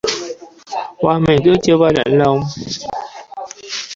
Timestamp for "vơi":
1.77-1.91